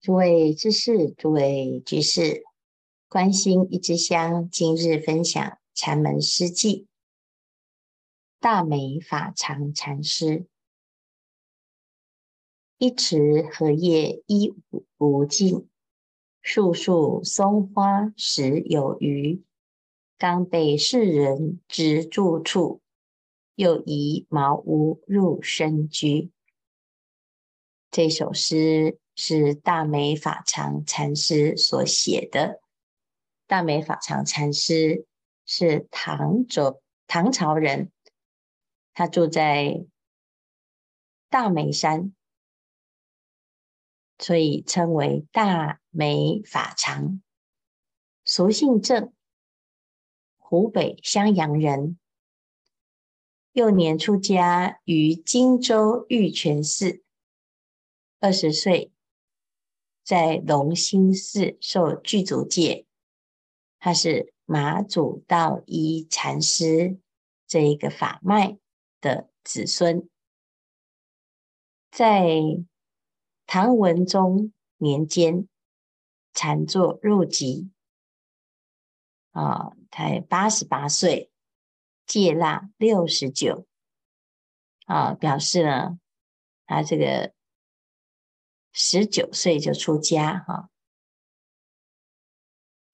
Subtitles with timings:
[0.00, 2.44] 诸位知识，诸位居士，
[3.08, 6.86] 关心一枝香，今日分享禅门诗偈。
[8.38, 10.46] 大美法常禅师，
[12.78, 14.54] 一池荷叶一
[14.98, 15.68] 无尽，
[16.40, 19.42] 树树松花实有余。
[20.18, 22.80] 刚被世人知住处，
[23.56, 26.30] 又移茅屋入深居。
[27.90, 29.00] 这首诗。
[29.16, 32.60] 是大美法常禅师所写的。
[33.46, 35.06] 大美法常禅师
[35.46, 37.90] 是唐州唐朝人，
[38.92, 39.86] 他住在
[41.30, 42.14] 大梅山，
[44.18, 47.22] 所以称为大美法常。
[48.24, 49.12] 俗姓郑，
[50.36, 51.98] 湖北襄阳人。
[53.52, 57.02] 幼年出家于荆州玉泉寺，
[58.20, 58.92] 二十岁。
[60.06, 62.86] 在龙兴寺受具足戒，
[63.80, 67.00] 他是马祖道一禅师
[67.48, 68.56] 这一个法脉
[69.00, 70.08] 的子孙。
[71.90, 72.24] 在
[73.46, 75.48] 唐文宗年间，
[76.32, 77.72] 禅坐入籍，
[79.32, 81.32] 啊，才八十八岁，
[82.06, 83.66] 戒腊六十九，
[84.84, 85.98] 啊，表示呢，
[86.64, 87.34] 他这个。
[88.78, 90.68] 十九岁就出家哈，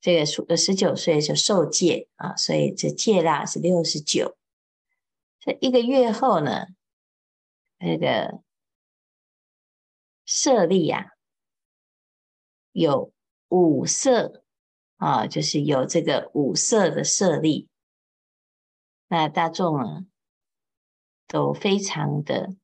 [0.00, 4.38] 这个十十九岁就受戒啊，所以这戒腊是六十九。
[5.40, 6.66] 这一个月后呢，
[7.78, 8.44] 那个
[10.24, 11.10] 舍利呀，
[12.70, 13.12] 有
[13.48, 14.44] 五色
[14.98, 17.68] 啊，就是有这个五色的舍利，
[19.08, 20.06] 那大众呢
[21.26, 22.54] 都非常的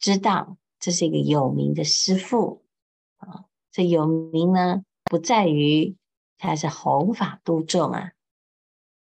[0.00, 0.58] 知道。
[0.78, 2.64] 这是一个有名的师父
[3.16, 5.96] 啊，这有名呢，不在于
[6.36, 8.12] 他是弘法度众啊，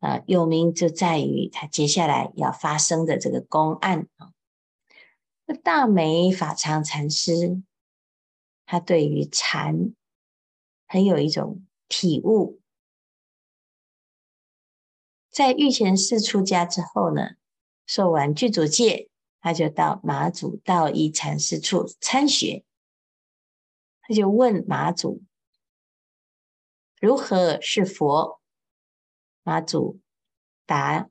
[0.00, 4.32] 啊，有名就在于他接下来要发生的这个公案啊。
[5.46, 7.62] 那大美法常禅师，
[8.66, 9.94] 他对于禅
[10.86, 12.60] 很有一种体悟，
[15.30, 17.36] 在玉泉寺出家之后呢，
[17.86, 19.08] 受完具足戒。
[19.46, 22.64] 他就到马祖道一禅师处参学，
[24.00, 25.22] 他就问马祖
[27.00, 28.40] 如何是佛？
[29.44, 30.00] 马祖
[30.64, 31.08] 答：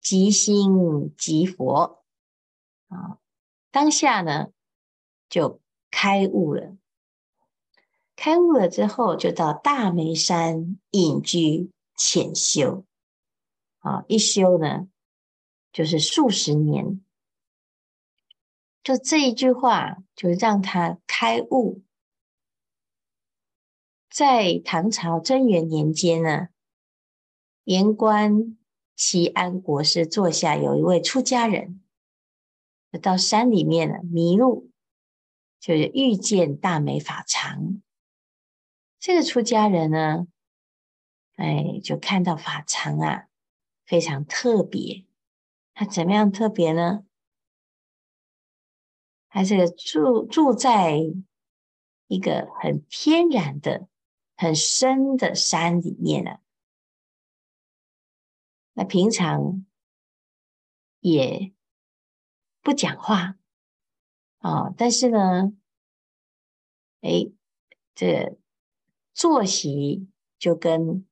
[0.00, 2.04] 即心即佛。
[2.86, 3.18] 啊，
[3.72, 4.52] 当下呢
[5.28, 6.76] 就开悟了。
[8.14, 12.86] 开悟了之后，就到大梅山隐居潜修。
[13.80, 14.88] 啊，一修呢
[15.72, 17.04] 就是数十年。
[18.82, 21.82] 就这一句话，就让他开悟。
[24.08, 26.48] 在唐朝贞元年间呢，
[27.64, 28.56] 言官
[28.96, 31.80] 齐安国师座下有一位出家人，
[33.00, 34.70] 到山里面呢迷路，
[35.60, 37.80] 就是遇见大美法常。
[38.98, 40.26] 这个出家人呢，
[41.36, 43.28] 哎，就看到法常啊，
[43.84, 45.04] 非常特别。
[45.72, 47.04] 他怎么样特别呢？
[49.32, 50.98] 他这个住住在
[52.08, 53.86] 一个很天然的、
[54.36, 56.38] 很深的山里面呢。
[58.72, 59.64] 那平常
[60.98, 61.52] 也
[62.60, 63.36] 不讲话
[64.38, 65.52] 啊，但是呢，
[67.00, 67.30] 哎，
[67.94, 68.38] 这个
[69.14, 70.08] 坐席
[70.40, 71.06] 就跟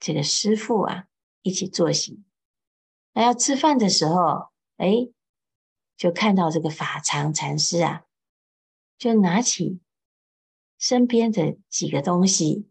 [0.00, 1.06] 这个师傅啊
[1.42, 2.24] 一起坐席。
[3.12, 5.10] 那要吃饭的时候，哎。
[5.98, 8.06] 就看到这个法常禅师啊，
[8.96, 9.80] 就拿起
[10.78, 12.70] 身边的几个东西，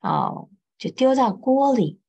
[0.00, 0.48] 哦，
[0.78, 2.00] 就丢到锅里。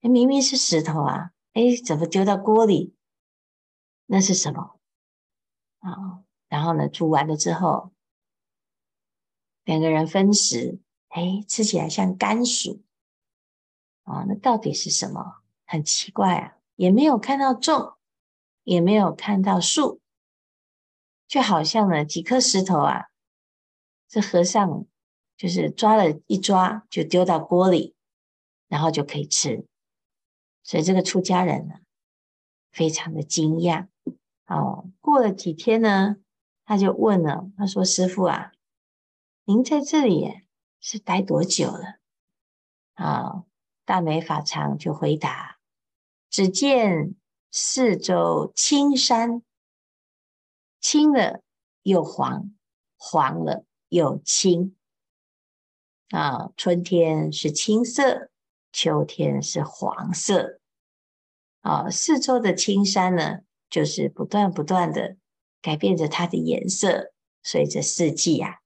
[0.00, 2.96] 明明是石头啊，哎，怎么丢到锅里？
[4.06, 4.80] 那是什么？
[5.78, 7.92] 啊、哦，然后呢，煮完了之后，
[9.62, 12.82] 两个人分食，哎，吃起来像甘薯。
[14.02, 15.42] 啊、哦，那到底是什么？
[15.64, 17.97] 很奇怪啊，也没有看到重。
[18.68, 19.98] 也没有看到树，
[21.26, 23.06] 就好像呢几颗石头啊，
[24.06, 24.84] 这和尚
[25.38, 27.94] 就是抓了一抓就丢到锅里，
[28.68, 29.66] 然后就可以吃。
[30.62, 31.76] 所以这个出家人呢，
[32.70, 33.88] 非常的惊讶。
[34.44, 36.16] 哦，过了几天呢，
[36.66, 38.52] 他就问了，他说：“师父啊，
[39.44, 40.42] 您在这里
[40.78, 41.96] 是待多久了？”
[42.92, 43.44] 啊，
[43.86, 45.58] 大美法常就回答
[46.28, 47.14] ：“只见。”
[47.50, 49.42] 四周青山，
[50.80, 51.42] 青了
[51.82, 52.54] 又黄，
[52.96, 54.76] 黄了又青
[56.10, 58.30] 啊，春天是青色，
[58.72, 60.60] 秋天是黄色
[61.60, 63.40] 啊，四周的青山呢，
[63.70, 65.16] 就是不断不断的
[65.60, 67.12] 改变着它的颜色，
[67.42, 68.58] 随着四季啊。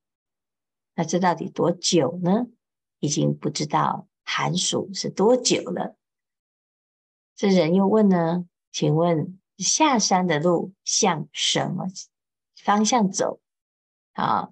[0.94, 2.46] 那这到底多久呢？
[2.98, 5.96] 已经不知道寒暑是多久了。
[7.34, 11.86] 这人又问呢，请问下山的路向什么
[12.56, 13.38] 方向走？
[14.14, 14.48] 啊，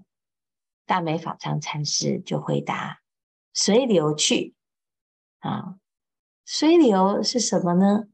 [0.84, 3.00] 大美法常禅师就回答：
[3.55, 4.55] 随流去。
[5.38, 5.76] 啊，
[6.44, 8.05] 随流是什么呢？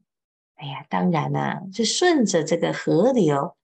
[0.55, 3.57] 哎呀，当然啦、啊，就顺着这个河流，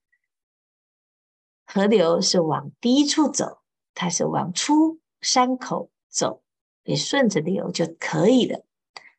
[1.66, 3.62] 河流是往低处走，
[3.94, 6.42] 它是往出山口走，
[6.84, 8.64] 你顺着流就可以了。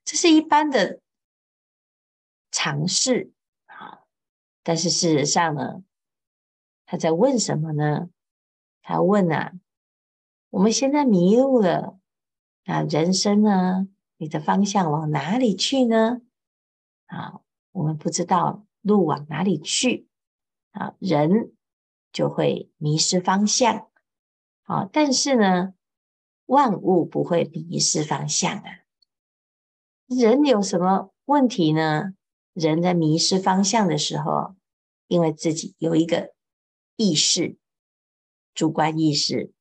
[0.04, 1.02] 这是一般的。
[2.58, 3.34] 尝试
[3.66, 4.06] 啊，
[4.64, 5.84] 但是事实上呢，
[6.86, 8.10] 他在问什么呢？
[8.82, 9.52] 他问啊，
[10.52, 12.00] 我们现在迷路了
[12.64, 16.22] 啊，人生呢，你的方向往哪里去呢？
[17.08, 17.42] 啊，
[17.74, 20.08] 我们不知道路往哪里去
[20.72, 21.54] 啊，人
[22.14, 23.90] 就会迷失方向
[24.64, 24.88] 啊。
[24.94, 25.74] 但是呢，
[26.46, 28.80] 万物不会迷失方向啊。
[30.08, 32.14] 人有什么问题呢？
[32.56, 34.56] 人在迷失方向的时候，
[35.08, 36.34] 因为自己有一个
[36.96, 37.58] 意识、
[38.54, 39.52] 主观意识，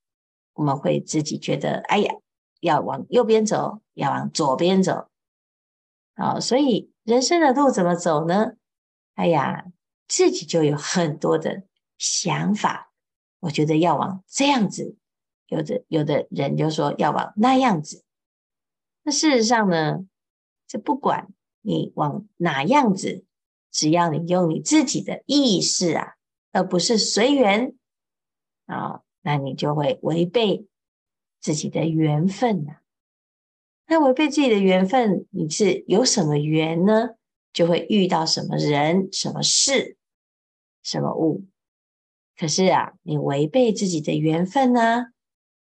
[0.52, 2.14] 我们会自己觉得，哎呀，
[2.60, 5.08] 要往右边走，要往左边走，
[6.14, 8.52] 好，所以人生的路怎么走呢？
[9.16, 9.66] 哎呀，
[10.06, 11.64] 自己就有很多的
[11.98, 12.92] 想法，
[13.40, 14.96] 我觉得要往这样子，
[15.48, 18.04] 有的有的人就说要往那样子，
[19.02, 20.06] 那事实上呢，
[20.68, 21.33] 这不管。
[21.64, 23.24] 你往哪样子？
[23.72, 26.14] 只要你用你自己的意识啊，
[26.52, 27.74] 而不是随缘
[28.66, 30.66] 啊，那你就会违背
[31.40, 32.76] 自己的缘分呐、
[33.86, 37.16] 那违背自己的缘分，你是有什么缘呢？
[37.52, 39.96] 就会遇到什么人、什么事、
[40.82, 41.44] 什么物。
[42.36, 45.06] 可是啊，你违背自己的缘分呢、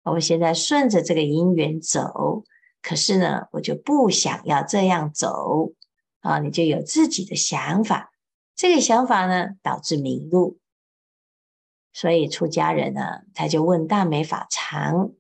[0.03, 0.13] 啊？
[0.13, 2.45] 我现在顺着这个因缘走，
[2.83, 5.73] 可是呢，我就不想要这样走。
[6.21, 8.13] 啊，你就有自己的想法，
[8.55, 10.59] 这个想法呢，导致迷路。
[11.93, 15.13] 所以出家人呢，他就问大美法常：“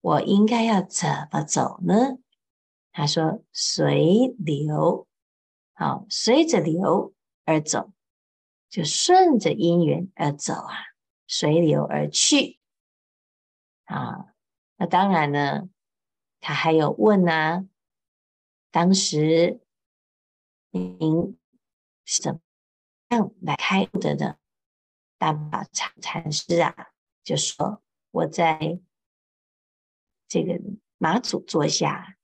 [0.00, 2.18] 我应该要怎么走呢？”
[2.90, 5.06] 他说：“随流，
[5.74, 7.12] 好，随着流
[7.44, 7.92] 而走，
[8.68, 10.74] 就顺着因缘而走啊，
[11.26, 12.58] 随流而去。”
[13.84, 14.32] 啊，
[14.76, 15.68] 那当然呢，
[16.40, 17.66] 他还有问啊，
[18.70, 19.60] 当时。
[20.72, 21.36] 您
[22.04, 22.40] 是怎么
[23.08, 24.36] 样来开悟的呢？
[25.18, 26.92] 大法常禅师啊，
[27.24, 27.82] 就说
[28.12, 28.80] 我在
[30.28, 30.60] 这个
[30.96, 32.16] 马祖座下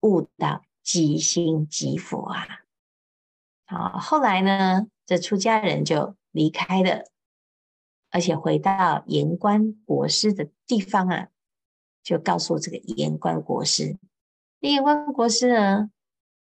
[0.00, 2.64] 悟到即心即佛啊。
[3.66, 7.08] 好，后来呢，这出家人就离开了，
[8.10, 11.28] 而且回到延观国师的地方啊，
[12.02, 13.96] 就告诉这个延观国师。
[14.58, 15.92] 延观国师呢，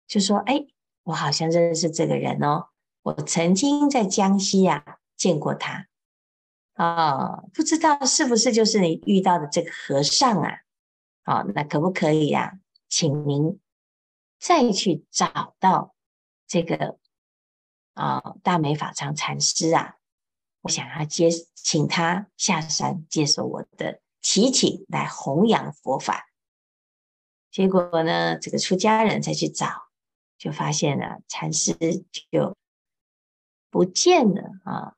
[0.07, 0.67] 就说：“哎。”
[1.03, 2.69] 我好像认识这个人哦，
[3.03, 4.85] 我曾经在江西啊
[5.17, 5.87] 见过他，
[6.75, 10.59] 哦，不知道是不是就是你遇到的这个和尚啊？
[11.25, 12.53] 哦，那可不可以啊？
[12.89, 13.61] 请您
[14.39, 15.95] 再去找到
[16.47, 16.99] 这个
[17.95, 19.97] 啊、大美法常禅师啊，
[20.63, 26.29] 我想要接请他下山接受我的祈请，来弘扬佛法。
[27.51, 29.90] 结果呢，这个出家人才去找。
[30.41, 31.75] 就发现了禅师
[32.31, 32.57] 就
[33.69, 34.97] 不见了啊，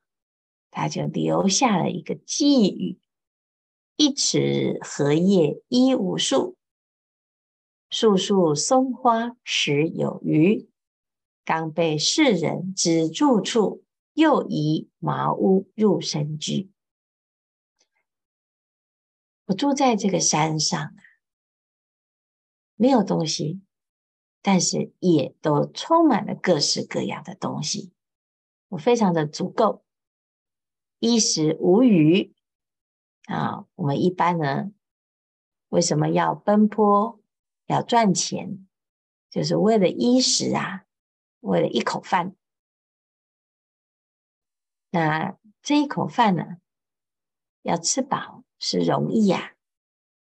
[0.71, 3.01] 他就留下了一个寄语
[3.97, 6.57] ：“一池荷叶一无数，
[7.91, 10.71] 树树松花实有余。
[11.45, 16.71] 刚被世人知住处，又移茅屋入深居。”
[19.47, 20.95] 我住在这个山上啊，
[22.77, 23.61] 没有东西。
[24.43, 27.93] 但是也都充满了各式各样的东西，
[28.69, 29.85] 我非常的足够，
[30.99, 32.35] 衣食无虞
[33.27, 33.67] 啊。
[33.77, 34.73] 我们一般呢，
[35.69, 37.21] 为什么要奔波，
[37.67, 38.67] 要赚钱，
[39.31, 40.87] 就是为了衣食啊，
[41.41, 42.35] 为了一口饭。
[44.91, 46.59] 那这一口饭呢，
[47.63, 49.55] 要吃饱是容易呀，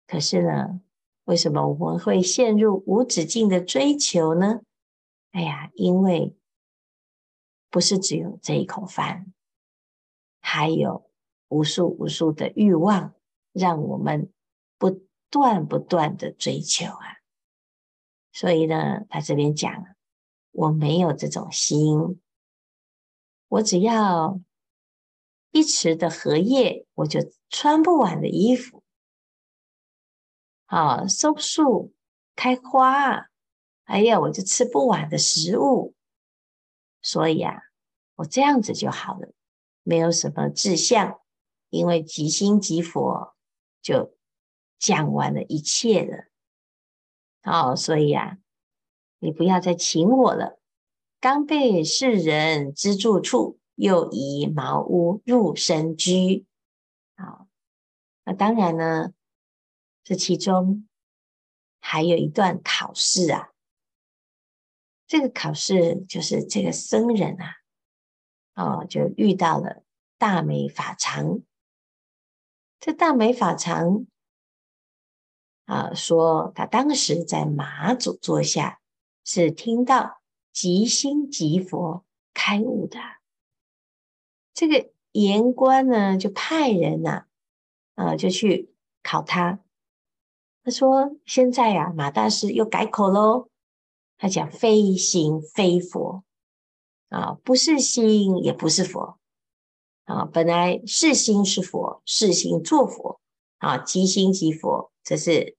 [0.08, 0.82] 可是呢，
[1.25, 4.62] 为什么我们会陷入无止境的追求呢？
[5.32, 6.34] 哎呀，因为
[7.70, 9.34] 不是只有这一口饭，
[10.39, 11.10] 还有
[11.50, 13.13] 无数无数的欲望，
[13.51, 14.32] 让我们
[14.77, 17.17] 不断不断的追求啊。
[18.32, 19.84] 所以呢，他这边讲，
[20.51, 22.22] 我没有这种心，
[23.50, 24.39] 我只要
[25.51, 28.84] 一池的荷叶，我就穿不完的衣服，
[30.75, 31.94] 啊，松树
[32.36, 33.29] 开花，
[33.86, 35.96] 哎呀，我就吃不完的食物。
[37.01, 37.62] 所以啊，
[38.15, 39.32] 我这样子就好了，
[39.84, 41.22] 没有什么志向，
[41.70, 43.38] 因为即心即佛，
[43.82, 44.17] 就
[44.77, 46.25] 讲完了一切了。
[47.44, 48.38] 哦，所以啊，
[49.20, 50.60] 你不要再请我了。
[51.22, 56.46] 刚被世人资助处，又移茅屋入深居。
[57.15, 57.48] 好，
[58.25, 59.13] 那当然呢，
[60.06, 60.88] 这其中
[61.82, 63.50] 还有一段考试啊。
[65.06, 67.56] 这个考试就是这个僧人啊，
[68.54, 69.84] 哦，就遇到了
[70.18, 71.42] 大美法常。
[72.80, 74.06] 这大美法常。
[75.66, 78.80] 啊，说他当时在马祖座下，
[79.24, 80.22] 是听到
[80.54, 83.00] 即心即佛开悟的。
[84.54, 87.26] 这个言官呢，就派人呐、
[87.96, 88.72] 啊，就去
[89.02, 89.60] 考他。
[90.66, 93.50] 他说：“现在呀、啊，马大师又改口喽。
[94.18, 96.24] 他讲非心非佛
[97.10, 99.20] 啊，不是心也不是佛
[100.06, 100.26] 啊。
[100.26, 103.22] 本来是心是佛，是心作佛
[103.60, 105.56] 啊，即心即佛。”这是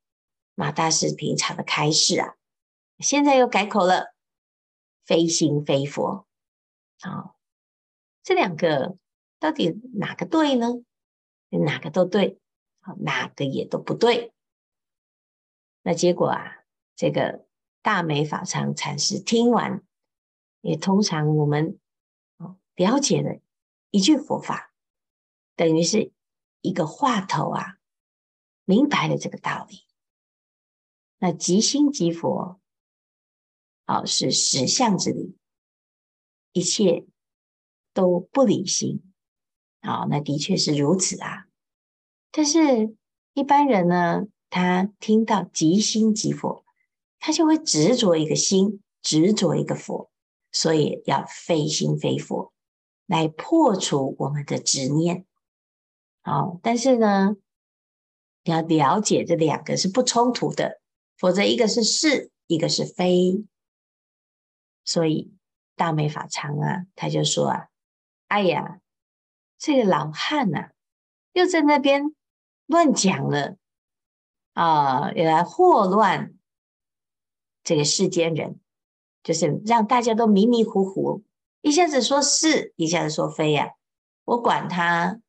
[0.56, 2.34] 马大师平常的开示啊，
[2.98, 4.12] 现在又改口了，
[5.04, 6.26] 非心非佛。
[6.98, 7.36] 好，
[8.24, 8.96] 这两个
[9.38, 10.82] 到底哪个对呢？
[11.50, 12.40] 哪个都对，
[12.80, 14.32] 好，哪个也都不对。
[15.86, 16.64] 那结果啊，
[16.96, 17.46] 这个
[17.80, 19.86] 大美法常禅师听完，
[20.60, 21.78] 也通常我们
[22.74, 23.38] 了解了
[23.92, 24.74] 一句佛法，
[25.54, 26.10] 等于是
[26.60, 27.78] 一个话头啊。
[28.64, 29.86] 明白了这个道理，
[31.18, 32.60] 那即心即佛，
[33.84, 35.38] 啊，是实相之理，
[36.50, 37.06] 一切
[37.94, 39.04] 都不离心，
[39.82, 41.46] 啊，那的确是如此啊。
[42.32, 42.96] 但是
[43.34, 46.64] 一般人呢，他听到即心即佛，
[47.18, 50.10] 他就会执着一个心，执着一个佛，
[50.52, 52.52] 所以要非心非佛
[53.06, 55.26] 来破除我们的执念。
[56.22, 57.36] 好，但是呢，
[58.44, 60.80] 你要了解这两个是不冲突的，
[61.16, 63.44] 否则一个是是，一个是非。
[64.84, 65.34] 所以
[65.74, 67.68] 大美法常啊，他就说啊
[68.28, 68.80] ：“哎呀，
[69.58, 70.70] 这个老汉呐、啊，
[71.32, 72.14] 又在那边
[72.66, 73.56] 乱讲了
[74.56, 76.34] 啊，也来祸乱
[77.62, 78.58] 这个世间人，
[79.22, 81.22] 就是让大家都迷迷糊糊，
[81.60, 83.70] 一下子说是，一下子说非呀、啊。
[84.24, 85.20] 我管他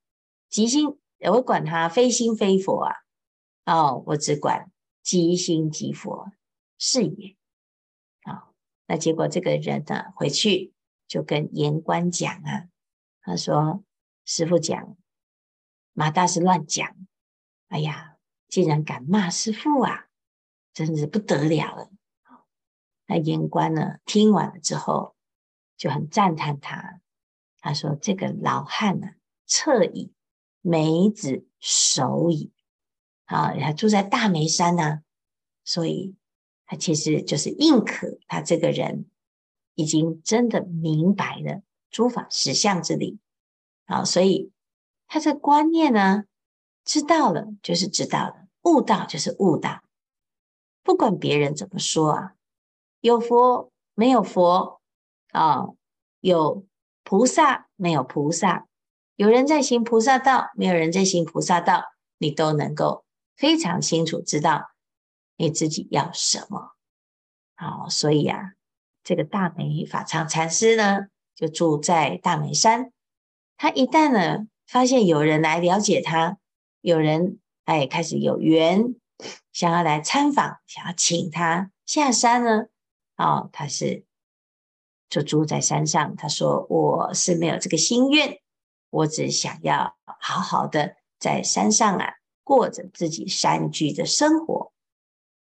[0.47, 0.97] 即心，
[1.29, 2.95] 我管他非心非佛啊。”
[3.67, 4.71] 哦，我只管
[5.03, 6.31] 即心即佛
[6.77, 7.35] 是也。
[8.23, 8.55] 好、哦，
[8.87, 10.73] 那结果这个人呢，回去
[11.05, 12.69] 就跟言官讲啊，
[13.21, 13.83] 他说
[14.23, 14.95] ：“师傅讲
[15.91, 16.95] 马大师乱讲，
[17.67, 18.16] 哎呀，
[18.47, 20.07] 竟然敢骂师父啊，
[20.73, 21.91] 真是不得了了。”
[23.09, 25.15] 那言官呢，听完了之后
[25.77, 26.99] 就很赞叹他，
[27.59, 29.07] 他说：“这个老汉呢，
[29.45, 30.11] 彻矣，
[30.61, 32.51] 梅子熟矣。”
[33.25, 35.01] 啊，他住在大梅山呢、
[35.63, 36.15] 所以
[36.65, 39.09] 他其实就是认可他这个人
[39.75, 43.19] 已经真的明白了诸法实相之理。
[43.85, 44.51] 啊，所以
[45.07, 46.25] 他这观念呢，
[46.87, 49.83] 知道了就是知道了，悟道就是悟道，
[50.83, 52.33] 不管别人怎么说啊，
[53.01, 54.79] 有佛没有佛
[55.33, 55.65] 啊，
[56.21, 56.65] 有
[57.03, 58.67] 菩萨没有菩萨，
[59.17, 61.83] 有人在行菩萨道，没有人在行菩萨道，
[62.17, 63.03] 你都能够。
[63.35, 64.71] 非常清楚知道
[65.35, 66.71] 你自己要什么，
[67.55, 68.53] 好，所以啊，
[69.03, 72.93] 这个大美法常禅师呢，就住在大美山。
[73.57, 76.37] 他一旦呢发现有人来了解他，
[76.81, 78.95] 有人哎开始有缘
[79.51, 82.67] 想要来参访，想要请他下山呢，
[83.15, 84.05] 哦，他是
[85.09, 86.15] 就住在山上。
[86.15, 88.39] 他说：“我是没有这个心愿，
[88.89, 92.15] 我只想要好好的在山上啊。”
[92.47, 94.71] 过着自己山居的生活，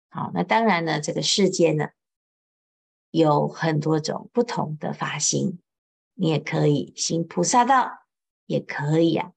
[0.08, 1.88] 好，那当然呢，这个世界呢
[3.10, 5.58] 有很多种不同的法心，
[6.14, 8.04] 你也可以行菩萨道，
[8.46, 9.32] 也可以啊，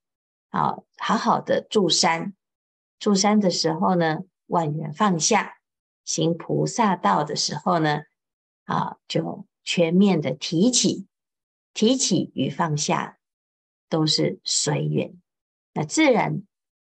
[0.55, 2.33] 好，好好的住山，
[2.97, 5.57] 住山的时候呢，万缘放下；
[6.05, 8.03] 行菩萨道的时候呢，
[8.63, 11.07] 啊，就全面的提起，
[11.73, 13.17] 提起与放下
[13.89, 15.19] 都是随缘。
[15.73, 16.43] 那自然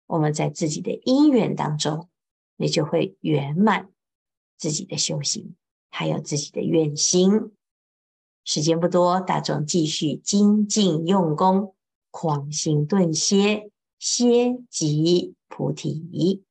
[0.05, 2.07] 我们在自己的因缘当中，
[2.55, 3.89] 你就会圆满
[4.55, 5.57] 自己的修行，
[5.89, 7.51] 还有自己的愿心。
[8.45, 11.75] 时间不多，大众继续精进用功，
[12.11, 16.43] 狂心顿歇，歇即菩提。